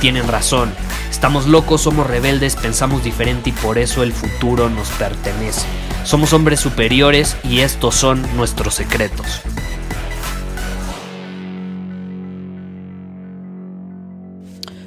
tienen 0.00 0.26
razón. 0.26 0.72
Estamos 1.10 1.46
locos, 1.46 1.82
somos 1.82 2.06
rebeldes, 2.06 2.56
pensamos 2.56 3.04
diferente 3.04 3.50
y 3.50 3.52
por 3.52 3.78
eso 3.78 4.02
el 4.02 4.12
futuro 4.12 4.70
nos 4.70 4.88
pertenece. 4.90 5.66
Somos 6.04 6.32
hombres 6.32 6.60
superiores 6.60 7.36
y 7.44 7.60
estos 7.60 7.94
son 7.94 8.24
nuestros 8.36 8.74
secretos. 8.74 9.42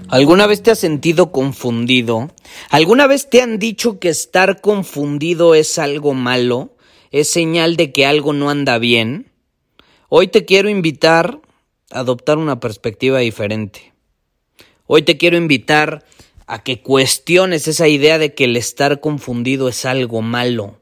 ¿Alguna 0.10 0.48
vez 0.48 0.62
te 0.62 0.72
has 0.72 0.80
sentido 0.80 1.32
confundido? 1.32 2.32
¿Alguna 2.70 3.08
vez 3.08 3.30
te 3.30 3.42
han 3.42 3.58
dicho 3.58 4.00
que 4.00 4.10
estar 4.10 4.62
confundido 4.62 5.56
es 5.56 5.80
algo 5.80 6.14
malo? 6.14 6.76
¿Es 7.12 7.30
señal 7.30 7.78
de 7.78 7.92
que 7.92 8.06
algo 8.06 8.34
no 8.34 8.50
anda 8.50 8.78
bien? 8.80 9.32
Hoy 10.10 10.28
te 10.28 10.46
quiero 10.46 10.70
invitar 10.70 11.40
a 11.92 12.00
adoptar 12.00 12.38
una 12.38 12.60
perspectiva 12.60 13.20
diferente. 13.20 13.93
Hoy 14.86 15.04
te 15.04 15.18
quiero 15.18 15.38
invitar 15.38 16.04
a 16.46 16.62
que 16.62 16.82
cuestiones 16.82 17.68
esa 17.68 17.88
idea 17.88 18.18
de 18.18 18.34
que 18.34 18.44
el 18.44 18.58
estar 18.58 19.00
confundido 19.00 19.70
es 19.70 19.86
algo 19.86 20.22
malo. 20.22 20.78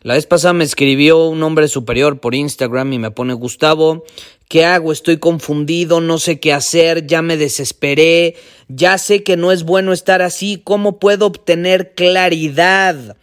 La 0.00 0.14
vez 0.14 0.26
pasada 0.26 0.52
me 0.52 0.64
escribió 0.64 1.26
un 1.26 1.42
hombre 1.42 1.68
superior 1.68 2.20
por 2.20 2.34
Instagram 2.34 2.92
y 2.92 2.98
me 2.98 3.10
pone 3.10 3.34
Gustavo, 3.34 4.04
¿qué 4.48 4.64
hago? 4.64 4.92
Estoy 4.92 5.18
confundido, 5.18 6.00
no 6.00 6.18
sé 6.18 6.40
qué 6.40 6.52
hacer, 6.52 7.06
ya 7.06 7.22
me 7.22 7.36
desesperé, 7.36 8.36
ya 8.68 8.98
sé 8.98 9.22
que 9.22 9.36
no 9.36 9.52
es 9.52 9.64
bueno 9.64 9.92
estar 9.92 10.22
así, 10.22 10.60
¿cómo 10.62 10.98
puedo 10.98 11.26
obtener 11.26 11.94
claridad? 11.94 13.16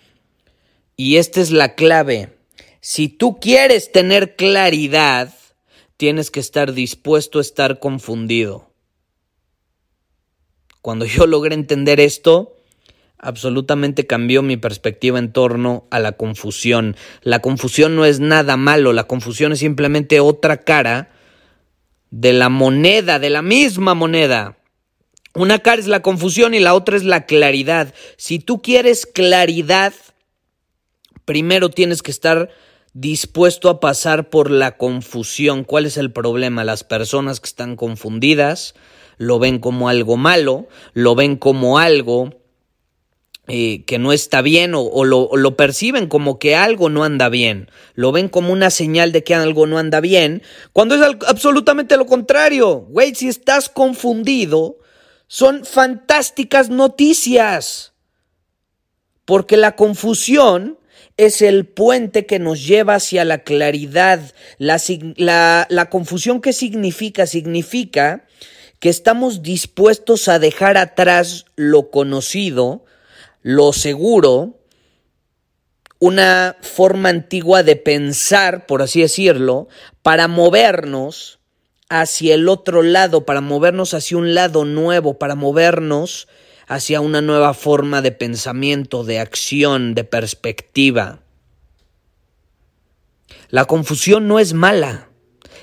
Y 0.97 1.17
esta 1.17 1.41
es 1.41 1.51
la 1.51 1.75
clave. 1.75 2.29
Si 2.79 3.09
tú 3.09 3.39
quieres 3.39 3.91
tener 3.91 4.35
claridad, 4.35 5.33
tienes 5.97 6.29
que 6.29 6.39
estar 6.39 6.73
dispuesto 6.73 7.39
a 7.39 7.41
estar 7.41 7.79
confundido. 7.79 8.74
Cuando 10.85 11.05
yo 11.07 11.25
logré 11.25 11.55
entender 11.55 11.99
esto, 11.99 12.57
absolutamente 13.17 14.05
cambió 14.05 14.43
mi 14.43 14.55
perspectiva 14.55 15.17
en 15.17 15.33
torno 15.33 15.87
a 15.89 15.97
la 15.97 16.11
confusión. 16.11 16.95
La 17.23 17.39
confusión 17.39 17.95
no 17.95 18.05
es 18.05 18.19
nada 18.19 18.55
malo, 18.55 18.93
la 18.93 19.05
confusión 19.05 19.51
es 19.51 19.57
simplemente 19.57 20.19
otra 20.19 20.57
cara 20.57 21.09
de 22.11 22.33
la 22.33 22.49
moneda, 22.49 23.17
de 23.17 23.31
la 23.31 23.41
misma 23.41 23.95
moneda. 23.95 24.59
Una 25.33 25.57
cara 25.57 25.81
es 25.81 25.87
la 25.87 26.03
confusión 26.03 26.53
y 26.53 26.59
la 26.59 26.75
otra 26.75 26.97
es 26.97 27.03
la 27.03 27.25
claridad. 27.25 27.91
Si 28.15 28.37
tú 28.37 28.61
quieres 28.61 29.07
claridad, 29.07 29.91
primero 31.25 31.69
tienes 31.71 32.03
que 32.03 32.11
estar 32.11 32.51
dispuesto 32.93 33.69
a 33.71 33.79
pasar 33.79 34.29
por 34.29 34.51
la 34.51 34.77
confusión. 34.77 35.63
¿Cuál 35.63 35.87
es 35.87 35.97
el 35.97 36.11
problema? 36.11 36.63
Las 36.63 36.83
personas 36.83 37.39
que 37.39 37.47
están 37.47 37.75
confundidas 37.75 38.75
lo 39.17 39.39
ven 39.39 39.59
como 39.59 39.89
algo 39.89 40.17
malo, 40.17 40.67
lo 40.93 41.15
ven 41.15 41.35
como 41.37 41.79
algo 41.79 42.33
eh, 43.47 43.83
que 43.85 43.99
no 43.99 44.11
está 44.11 44.41
bien 44.41 44.71
o, 44.73 45.03
lo, 45.03 45.29
lo, 45.35 45.55
perciben 45.55 46.07
como 46.07 46.39
que 46.39 46.55
algo 46.55 46.89
no 46.89 47.03
anda 47.03 47.29
bien, 47.29 47.69
lo 47.93 48.11
ven 48.11 48.27
como 48.27 48.51
una 48.51 48.71
señal 48.71 49.11
de 49.11 49.23
que 49.23 49.35
algo 49.35 49.67
no 49.67 49.77
anda 49.77 49.99
bien, 49.99 50.41
cuando 50.73 50.95
es 50.95 51.01
absolutamente 51.27 51.95
lo 51.95 52.07
contrario. 52.07 52.87
Güey, 52.89 53.13
si 53.13 53.27
estás 53.27 53.69
confundido, 53.69 54.79
son 55.27 55.63
fantásticas 55.63 56.69
noticias. 56.69 57.93
Porque 59.25 59.57
la 59.57 59.75
confusión 59.75 60.79
es 61.17 61.41
el 61.41 61.67
puente 61.67 62.25
que 62.25 62.39
nos 62.39 62.65
lleva 62.65 62.95
hacia 62.95 63.25
la 63.25 63.39
claridad. 63.39 64.33
La, 64.57 64.81
la, 65.17 65.67
la 65.69 65.89
confusión, 65.89 66.41
¿qué 66.41 66.53
significa? 66.53 67.25
Significa 67.27 68.24
que 68.85 68.89
estamos 68.91 69.41
dispuestos 69.41 70.27
a 70.27 70.37
dejar 70.37 70.77
atrás 70.77 71.45
lo 71.55 71.89
conocido, 71.89 72.85
lo 73.41 73.73
seguro, 73.73 74.59
una 75.97 76.55
forma 76.61 77.09
antigua 77.09 77.63
de 77.63 77.77
pensar, 77.77 78.67
por 78.67 78.83
así 78.83 79.01
decirlo, 79.01 79.69
para 80.03 80.27
movernos 80.27 81.39
hacia 81.89 82.35
el 82.35 82.47
otro 82.47 82.83
lado, 82.83 83.25
para 83.25 83.41
movernos 83.41 83.95
hacia 83.95 84.17
un 84.17 84.35
lado 84.35 84.65
nuevo, 84.65 85.17
para 85.17 85.33
movernos 85.33 86.27
hacia 86.67 87.01
una 87.01 87.21
nueva 87.21 87.55
forma 87.55 88.03
de 88.03 88.11
pensamiento, 88.11 89.03
de 89.03 89.17
acción, 89.17 89.95
de 89.95 90.03
perspectiva. 90.03 91.21
La 93.49 93.65
confusión 93.65 94.27
no 94.27 94.37
es 94.37 94.53
mala. 94.53 95.09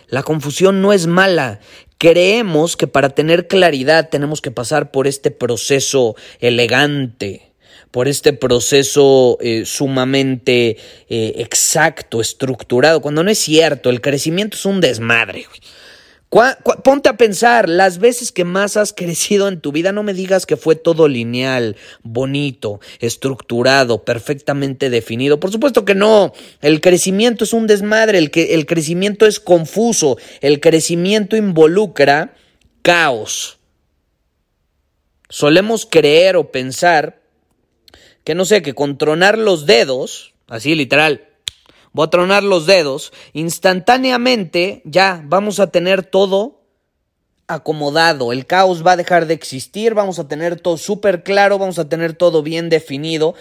La 0.09 0.25
confusión 0.25 0.83
no 0.83 0.93
es 0.93 1.07
mala. 1.07 1.61
Creemos 2.03 2.77
que 2.77 2.89
para 2.89 3.11
tener 3.11 3.47
claridad 3.47 4.09
tenemos 4.09 4.41
que 4.41 4.51
pasar 4.51 4.91
por 4.91 5.07
este 5.07 5.31
proceso 5.31 6.17
elegante, 6.41 7.53
por 7.93 8.09
este 8.09 8.33
proceso 8.33 9.39
eh, 9.41 9.63
sumamente 9.67 10.79
eh, 11.09 11.35
exacto, 11.37 12.21
estructurado, 12.21 13.01
cuando 13.01 13.23
no 13.23 13.31
es 13.31 13.39
cierto, 13.39 13.89
el 13.89 14.01
crecimiento 14.01 14.57
es 14.57 14.67
un 14.67 14.81
desmadre. 14.81 15.47
Ponte 16.33 17.11
a 17.11 17.19
pensar, 17.19 17.69
las 17.69 17.99
veces 17.99 18.33
que 18.33 18.45
más 18.45 18.79
has 18.79 18.95
crecido 18.95 19.49
en 19.49 19.61
tu 19.61 19.71
vida, 19.71 19.93
no 19.93 20.03
me 20.03 20.15
digas 20.15 20.47
que 20.47 20.57
fue 20.57 20.77
todo 20.77 21.07
lineal, 21.07 21.77
bonito, 22.03 22.81
estructurado, 23.01 24.03
perfectamente 24.03 24.89
definido. 24.89 25.39
Por 25.39 25.53
supuesto 25.53 25.85
que 25.85 25.95
no. 25.95 26.33
El 26.63 26.81
crecimiento 26.81 27.45
es 27.45 27.53
un 27.53 27.67
desmadre, 27.67 28.17
el, 28.17 28.31
que, 28.31 28.55
el 28.55 28.65
crecimiento 28.65 29.27
es 29.27 29.41
confuso, 29.41 30.17
el 30.41 30.61
crecimiento 30.61 31.37
involucra 31.37 32.35
caos. 32.81 33.59
Solemos 35.29 35.85
creer 35.85 36.37
o 36.37 36.51
pensar 36.51 37.21
que 38.25 38.35
no 38.35 38.47
sé, 38.47 38.63
que 38.63 38.75
con 38.75 38.97
tronar 38.97 39.37
los 39.37 39.67
dedos, 39.67 40.33
así 40.49 40.75
literal, 40.75 41.29
voy 41.93 42.07
a 42.07 42.11
tronar 42.11 42.43
los 42.43 42.67
dedos, 42.67 43.13
instantáneamente 43.33 44.83
ya 44.85 45.23
vamos 45.27 45.61
a 45.61 45.69
tener 45.69 46.03
todo 46.05 46.63
acomodado, 47.47 48.33
el 48.33 48.47
caos 48.47 48.87
va 48.87 48.93
a 48.93 48.97
dejar 48.97 49.27
de 49.27 49.35
existir, 49.35 49.95
vamos 49.95 50.19
a 50.19 50.29
tener 50.29 50.61
todo 50.61 50.79
súper 50.79 51.23
claro, 51.23 51.59
vamos 51.59 51.79
a 51.79 51.89
tener 51.89 52.15
todo 52.15 52.43
bien 52.43 52.69
definido. 52.69 53.35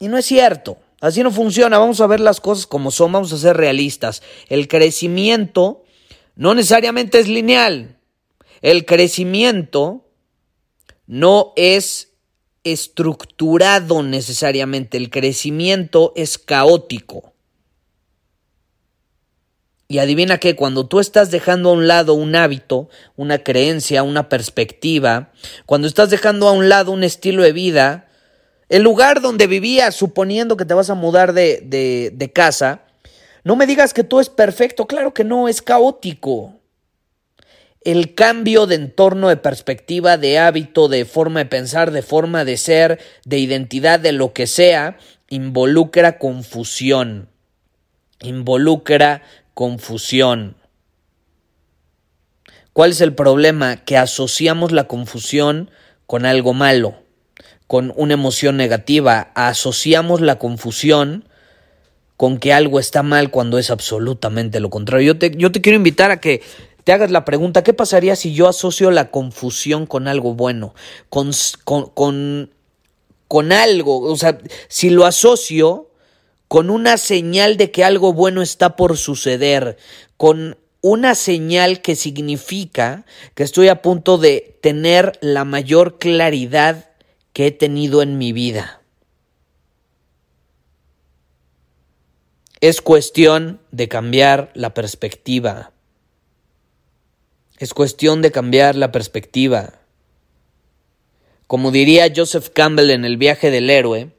Y 0.00 0.08
no 0.08 0.18
es 0.18 0.26
cierto, 0.26 0.78
así 1.00 1.22
no 1.22 1.30
funciona, 1.30 1.78
vamos 1.78 2.00
a 2.00 2.06
ver 2.06 2.20
las 2.20 2.40
cosas 2.40 2.66
como 2.66 2.90
son, 2.90 3.12
vamos 3.12 3.32
a 3.32 3.38
ser 3.38 3.56
realistas. 3.56 4.22
El 4.48 4.68
crecimiento 4.68 5.84
no 6.34 6.54
necesariamente 6.54 7.18
es 7.18 7.28
lineal, 7.28 7.96
el 8.60 8.84
crecimiento 8.84 10.04
no 11.06 11.52
es 11.56 12.12
estructurado 12.64 14.02
necesariamente, 14.02 14.96
el 14.96 15.10
crecimiento 15.10 16.12
es 16.16 16.38
caótico. 16.38 17.32
Y 19.88 19.98
adivina 19.98 20.38
que 20.38 20.54
cuando 20.54 20.86
tú 20.86 21.00
estás 21.00 21.30
dejando 21.30 21.70
a 21.70 21.72
un 21.72 21.88
lado 21.88 22.14
un 22.14 22.36
hábito, 22.36 22.90
una 23.16 23.38
creencia, 23.38 24.02
una 24.02 24.28
perspectiva, 24.28 25.32
cuando 25.64 25.88
estás 25.88 26.10
dejando 26.10 26.46
a 26.46 26.52
un 26.52 26.68
lado 26.68 26.92
un 26.92 27.04
estilo 27.04 27.42
de 27.42 27.52
vida, 27.52 28.08
el 28.68 28.82
lugar 28.82 29.22
donde 29.22 29.46
vivías, 29.46 29.94
suponiendo 29.94 30.58
que 30.58 30.66
te 30.66 30.74
vas 30.74 30.90
a 30.90 30.94
mudar 30.94 31.32
de, 31.32 31.62
de, 31.64 32.12
de 32.14 32.32
casa, 32.32 32.82
no 33.44 33.56
me 33.56 33.66
digas 33.66 33.94
que 33.94 34.04
todo 34.04 34.20
es 34.20 34.28
perfecto, 34.28 34.86
claro 34.86 35.14
que 35.14 35.24
no, 35.24 35.48
es 35.48 35.62
caótico 35.62 36.58
el 37.82 38.14
cambio 38.14 38.66
de 38.66 38.74
entorno, 38.74 39.28
de 39.28 39.36
perspectiva, 39.36 40.18
de 40.18 40.38
hábito, 40.38 40.88
de 40.88 41.04
forma 41.04 41.40
de 41.40 41.46
pensar, 41.46 41.90
de 41.90 42.02
forma 42.02 42.44
de 42.44 42.56
ser, 42.56 42.98
de 43.24 43.38
identidad, 43.38 44.00
de 44.00 44.12
lo 44.12 44.32
que 44.32 44.46
sea, 44.46 44.98
involucra 45.30 46.18
confusión. 46.18 47.28
Involucra 48.20 49.22
confusión. 49.58 50.54
¿Cuál 52.72 52.92
es 52.92 53.00
el 53.00 53.12
problema? 53.12 53.78
Que 53.78 53.96
asociamos 53.96 54.70
la 54.70 54.86
confusión 54.86 55.68
con 56.06 56.26
algo 56.26 56.54
malo, 56.54 56.94
con 57.66 57.92
una 57.96 58.14
emoción 58.14 58.56
negativa, 58.56 59.32
asociamos 59.34 60.20
la 60.20 60.38
confusión 60.38 61.24
con 62.16 62.38
que 62.38 62.52
algo 62.52 62.78
está 62.78 63.02
mal 63.02 63.32
cuando 63.32 63.58
es 63.58 63.72
absolutamente 63.72 64.60
lo 64.60 64.70
contrario. 64.70 65.14
Yo 65.14 65.18
te, 65.18 65.32
yo 65.36 65.50
te 65.50 65.60
quiero 65.60 65.74
invitar 65.74 66.12
a 66.12 66.20
que 66.20 66.40
te 66.84 66.92
hagas 66.92 67.10
la 67.10 67.24
pregunta, 67.24 67.64
¿qué 67.64 67.72
pasaría 67.72 68.14
si 68.14 68.32
yo 68.32 68.46
asocio 68.46 68.92
la 68.92 69.10
confusión 69.10 69.86
con 69.86 70.06
algo 70.06 70.34
bueno? 70.34 70.72
Con, 71.08 71.32
con, 71.64 71.86
con, 71.86 72.52
con 73.26 73.50
algo, 73.50 74.02
o 74.02 74.16
sea, 74.16 74.38
si 74.68 74.90
lo 74.90 75.04
asocio 75.04 75.87
con 76.48 76.70
una 76.70 76.96
señal 76.96 77.58
de 77.58 77.70
que 77.70 77.84
algo 77.84 78.14
bueno 78.14 78.40
está 78.40 78.74
por 78.74 78.96
suceder, 78.96 79.76
con 80.16 80.56
una 80.80 81.14
señal 81.14 81.82
que 81.82 81.94
significa 81.94 83.04
que 83.34 83.42
estoy 83.42 83.68
a 83.68 83.82
punto 83.82 84.16
de 84.16 84.58
tener 84.62 85.12
la 85.20 85.44
mayor 85.44 85.98
claridad 85.98 86.90
que 87.32 87.48
he 87.48 87.50
tenido 87.50 88.02
en 88.02 88.16
mi 88.16 88.32
vida. 88.32 88.82
Es 92.60 92.80
cuestión 92.80 93.60
de 93.70 93.88
cambiar 93.88 94.50
la 94.54 94.74
perspectiva. 94.74 95.72
Es 97.58 97.74
cuestión 97.74 98.22
de 98.22 98.32
cambiar 98.32 98.74
la 98.74 98.90
perspectiva. 98.90 99.80
Como 101.46 101.70
diría 101.70 102.12
Joseph 102.14 102.48
Campbell 102.52 102.90
en 102.90 103.04
El 103.04 103.16
viaje 103.16 103.50
del 103.50 103.70
héroe, 103.70 104.10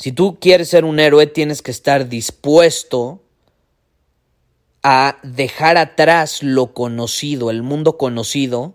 si 0.00 0.12
tú 0.12 0.38
quieres 0.40 0.70
ser 0.70 0.86
un 0.86 0.98
héroe 0.98 1.26
tienes 1.26 1.60
que 1.60 1.70
estar 1.70 2.08
dispuesto 2.08 3.20
a 4.82 5.18
dejar 5.22 5.76
atrás 5.76 6.42
lo 6.42 6.72
conocido, 6.72 7.50
el 7.50 7.62
mundo 7.62 7.98
conocido, 7.98 8.72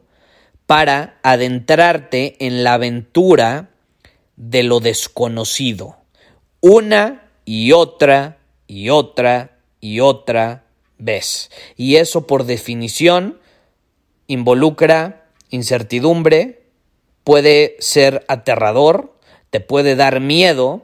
para 0.68 1.18
adentrarte 1.24 2.36
en 2.46 2.64
la 2.64 2.76
aventura 2.76 3.72
de 4.36 4.62
lo 4.62 4.80
desconocido. 4.80 5.98
Una 6.62 7.32
y 7.44 7.72
otra 7.72 8.38
y 8.68 8.90
otra 8.90 9.58
y 9.82 10.02
otra 10.02 10.66
vez. 11.00 11.50
Y 11.76 11.96
eso 11.96 12.28
por 12.28 12.44
definición 12.44 13.40
involucra 14.28 15.26
incertidumbre, 15.50 16.68
puede 17.24 17.78
ser 17.80 18.24
aterrador, 18.28 19.18
te 19.50 19.60
puede 19.60 19.96
dar 19.96 20.20
miedo 20.20 20.84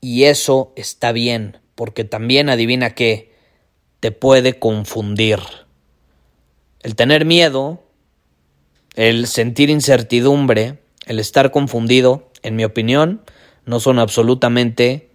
y 0.00 0.24
eso 0.24 0.72
está 0.76 1.12
bien, 1.12 1.58
porque 1.74 2.04
también 2.04 2.48
adivina 2.48 2.90
qué, 2.90 3.32
te 4.00 4.12
puede 4.12 4.58
confundir. 4.58 5.40
El 6.80 6.94
tener 6.94 7.24
miedo, 7.24 7.82
el 8.94 9.26
sentir 9.26 9.70
incertidumbre, 9.70 10.78
el 11.06 11.18
estar 11.18 11.50
confundido, 11.50 12.30
en 12.42 12.56
mi 12.56 12.64
opinión, 12.64 13.22
no 13.64 13.80
son 13.80 13.98
absolutamente 13.98 15.10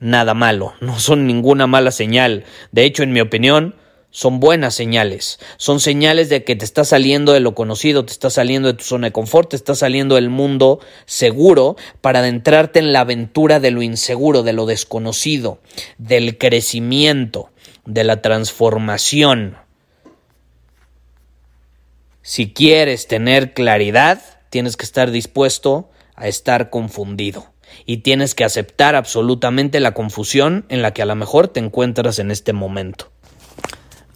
nada 0.00 0.34
malo, 0.34 0.74
no 0.80 0.98
son 0.98 1.26
ninguna 1.26 1.66
mala 1.66 1.90
señal. 1.90 2.44
De 2.72 2.84
hecho, 2.84 3.02
en 3.02 3.12
mi 3.12 3.20
opinión, 3.20 3.74
son 4.10 4.40
buenas 4.40 4.74
señales. 4.74 5.38
Son 5.58 5.80
señales 5.80 6.28
de 6.28 6.42
que 6.42 6.56
te 6.56 6.64
estás 6.64 6.88
saliendo 6.88 7.32
de 7.32 7.40
lo 7.40 7.54
conocido, 7.54 8.04
te 8.04 8.12
estás 8.12 8.34
saliendo 8.34 8.68
de 8.68 8.74
tu 8.74 8.84
zona 8.84 9.08
de 9.08 9.12
confort, 9.12 9.50
te 9.50 9.56
estás 9.56 9.80
saliendo 9.80 10.14
del 10.14 10.30
mundo 10.30 10.80
seguro 11.04 11.76
para 12.00 12.20
adentrarte 12.20 12.78
en 12.78 12.92
la 12.92 13.00
aventura 13.00 13.60
de 13.60 13.70
lo 13.70 13.82
inseguro, 13.82 14.42
de 14.42 14.54
lo 14.54 14.66
desconocido, 14.66 15.60
del 15.98 16.38
crecimiento, 16.38 17.50
de 17.84 18.04
la 18.04 18.22
transformación. 18.22 19.56
Si 22.22 22.52
quieres 22.52 23.08
tener 23.08 23.54
claridad, 23.54 24.22
tienes 24.50 24.76
que 24.76 24.84
estar 24.84 25.10
dispuesto 25.10 25.90
a 26.14 26.28
estar 26.28 26.70
confundido 26.70 27.52
y 27.86 27.98
tienes 27.98 28.34
que 28.34 28.44
aceptar 28.44 28.94
absolutamente 28.94 29.80
la 29.80 29.92
confusión 29.92 30.64
en 30.68 30.82
la 30.82 30.92
que 30.92 31.02
a 31.02 31.06
lo 31.06 31.14
mejor 31.14 31.48
te 31.48 31.60
encuentras 31.60 32.18
en 32.18 32.30
este 32.30 32.52
momento. 32.52 33.10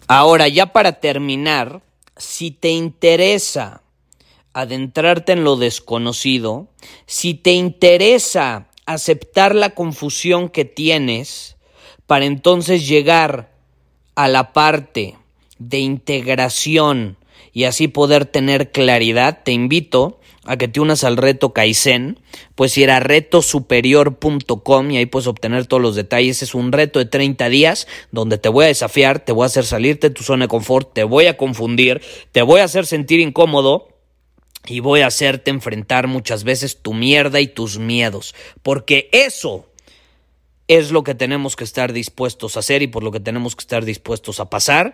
Ahora, 0.07 0.47
ya 0.47 0.67
para 0.67 0.99
terminar, 0.99 1.81
si 2.17 2.51
te 2.51 2.69
interesa 2.69 3.81
adentrarte 4.53 5.31
en 5.31 5.43
lo 5.43 5.55
desconocido, 5.55 6.67
si 7.05 7.33
te 7.33 7.53
interesa 7.53 8.67
aceptar 8.85 9.55
la 9.55 9.71
confusión 9.71 10.49
que 10.49 10.65
tienes, 10.65 11.57
para 12.05 12.25
entonces 12.25 12.87
llegar 12.87 13.51
a 14.15 14.27
la 14.27 14.53
parte 14.53 15.17
de 15.57 15.79
integración 15.79 17.17
y 17.53 17.63
así 17.63 17.87
poder 17.87 18.25
tener 18.25 18.71
claridad, 18.71 19.41
te 19.43 19.51
invito 19.51 20.19
a 20.45 20.57
que 20.57 20.67
te 20.67 20.79
unas 20.79 21.03
al 21.03 21.17
reto 21.17 21.53
Kaizen, 21.53 22.19
pues 22.55 22.77
ir 22.77 22.91
a 22.91 22.99
retosuperior.com 22.99 24.91
y 24.91 24.97
ahí 24.97 25.05
puedes 25.05 25.27
obtener 25.27 25.65
todos 25.67 25.81
los 25.81 25.95
detalles. 25.95 26.43
Es 26.43 26.53
un 26.53 26.71
reto 26.71 26.99
de 26.99 27.05
30 27.05 27.49
días 27.49 27.87
donde 28.11 28.37
te 28.37 28.49
voy 28.49 28.65
a 28.65 28.67
desafiar, 28.67 29.19
te 29.19 29.31
voy 29.31 29.43
a 29.43 29.47
hacer 29.47 29.65
salirte 29.65 30.09
de 30.09 30.15
tu 30.15 30.23
zona 30.23 30.45
de 30.45 30.49
confort, 30.49 30.93
te 30.93 31.03
voy 31.03 31.27
a 31.27 31.37
confundir, 31.37 32.01
te 32.31 32.41
voy 32.41 32.59
a 32.59 32.65
hacer 32.65 32.85
sentir 32.85 33.19
incómodo 33.19 33.89
y 34.65 34.79
voy 34.79 35.01
a 35.01 35.07
hacerte 35.07 35.51
enfrentar 35.51 36.07
muchas 36.07 36.43
veces 36.43 36.81
tu 36.81 36.93
mierda 36.93 37.39
y 37.41 37.47
tus 37.47 37.79
miedos, 37.79 38.33
porque 38.61 39.09
eso 39.11 39.67
es 40.67 40.91
lo 40.91 41.03
que 41.03 41.15
tenemos 41.15 41.55
que 41.55 41.65
estar 41.65 41.91
dispuestos 41.91 42.55
a 42.55 42.61
hacer 42.61 42.81
y 42.81 42.87
por 42.87 43.03
lo 43.03 43.11
que 43.11 43.19
tenemos 43.19 43.55
que 43.55 43.61
estar 43.61 43.83
dispuestos 43.83 44.39
a 44.39 44.49
pasar 44.49 44.93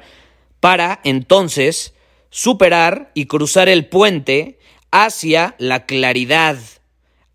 para 0.60 1.00
entonces 1.04 1.94
superar 2.32 3.12
y 3.14 3.26
cruzar 3.26 3.70
el 3.70 3.88
puente 3.88 4.59
hacia 4.92 5.56
la 5.58 5.86
claridad, 5.86 6.58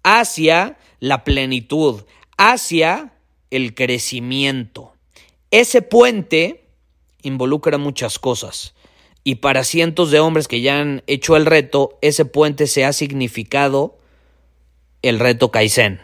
hacia 0.02 0.78
la 1.00 1.24
plenitud, 1.24 2.04
hacia 2.36 3.12
el 3.50 3.74
crecimiento. 3.74 4.92
Ese 5.50 5.82
puente 5.82 6.64
involucra 7.22 7.78
muchas 7.78 8.18
cosas. 8.18 8.74
Y 9.22 9.36
para 9.36 9.64
cientos 9.64 10.10
de 10.10 10.20
hombres 10.20 10.48
que 10.48 10.60
ya 10.60 10.80
han 10.80 11.02
hecho 11.06 11.36
el 11.36 11.46
reto, 11.46 11.98
ese 12.02 12.24
puente 12.24 12.66
se 12.66 12.84
ha 12.84 12.92
significado 12.92 13.98
el 15.02 15.18
reto 15.18 15.50
Kaizen. 15.50 16.00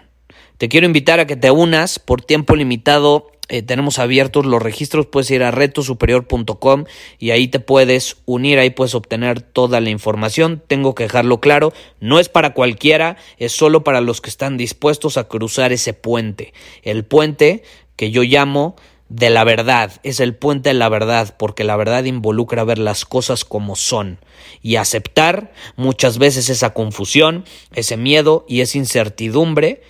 Te 0.56 0.68
quiero 0.68 0.86
invitar 0.86 1.20
a 1.20 1.26
que 1.26 1.36
te 1.36 1.50
unas 1.50 1.98
por 1.98 2.22
tiempo 2.22 2.54
limitado 2.56 3.29
eh, 3.50 3.62
tenemos 3.62 3.98
abiertos 3.98 4.46
los 4.46 4.62
registros, 4.62 5.06
puedes 5.06 5.28
ir 5.32 5.42
a 5.42 5.50
retosuperior.com 5.50 6.84
y 7.18 7.32
ahí 7.32 7.48
te 7.48 7.58
puedes 7.58 8.18
unir, 8.24 8.60
ahí 8.60 8.70
puedes 8.70 8.94
obtener 8.94 9.40
toda 9.40 9.80
la 9.80 9.90
información. 9.90 10.62
Tengo 10.64 10.94
que 10.94 11.02
dejarlo 11.02 11.40
claro, 11.40 11.72
no 11.98 12.20
es 12.20 12.28
para 12.28 12.54
cualquiera, 12.54 13.16
es 13.38 13.50
solo 13.50 13.82
para 13.82 14.00
los 14.00 14.20
que 14.20 14.30
están 14.30 14.56
dispuestos 14.56 15.16
a 15.16 15.26
cruzar 15.26 15.72
ese 15.72 15.94
puente. 15.94 16.54
El 16.84 17.04
puente 17.04 17.64
que 17.96 18.12
yo 18.12 18.22
llamo 18.22 18.76
de 19.08 19.30
la 19.30 19.42
verdad, 19.42 19.90
es 20.04 20.20
el 20.20 20.36
puente 20.36 20.68
de 20.68 20.74
la 20.74 20.88
verdad, 20.88 21.34
porque 21.36 21.64
la 21.64 21.74
verdad 21.74 22.04
involucra 22.04 22.62
ver 22.62 22.78
las 22.78 23.04
cosas 23.04 23.44
como 23.44 23.74
son 23.74 24.20
y 24.62 24.76
aceptar 24.76 25.52
muchas 25.74 26.18
veces 26.18 26.48
esa 26.48 26.72
confusión, 26.72 27.44
ese 27.74 27.96
miedo 27.96 28.46
y 28.48 28.60
esa 28.60 28.78
incertidumbre 28.78 29.82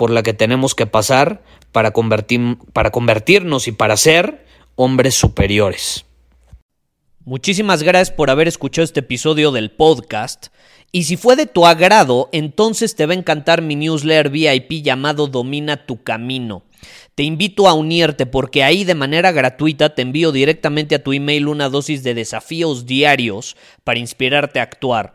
por 0.00 0.10
la 0.10 0.22
que 0.22 0.32
tenemos 0.32 0.74
que 0.74 0.86
pasar 0.86 1.42
para, 1.72 1.90
convertir, 1.90 2.56
para 2.72 2.90
convertirnos 2.90 3.68
y 3.68 3.72
para 3.72 3.98
ser 3.98 4.46
hombres 4.74 5.14
superiores. 5.14 6.06
Muchísimas 7.26 7.82
gracias 7.82 8.10
por 8.10 8.30
haber 8.30 8.48
escuchado 8.48 8.82
este 8.86 9.00
episodio 9.00 9.52
del 9.52 9.70
podcast. 9.70 10.46
Y 10.90 11.02
si 11.02 11.18
fue 11.18 11.36
de 11.36 11.44
tu 11.44 11.66
agrado, 11.66 12.30
entonces 12.32 12.96
te 12.96 13.04
va 13.04 13.12
a 13.12 13.18
encantar 13.18 13.60
mi 13.60 13.76
newsletter 13.76 14.30
VIP 14.30 14.82
llamado 14.82 15.26
Domina 15.26 15.84
tu 15.84 16.02
Camino. 16.02 16.62
Te 17.14 17.22
invito 17.24 17.68
a 17.68 17.74
unirte 17.74 18.24
porque 18.24 18.64
ahí 18.64 18.84
de 18.84 18.94
manera 18.94 19.32
gratuita 19.32 19.94
te 19.94 20.00
envío 20.00 20.32
directamente 20.32 20.94
a 20.94 21.02
tu 21.02 21.12
email 21.12 21.46
una 21.46 21.68
dosis 21.68 22.02
de 22.02 22.14
desafíos 22.14 22.86
diarios 22.86 23.54
para 23.84 23.98
inspirarte 23.98 24.60
a 24.60 24.62
actuar. 24.62 25.14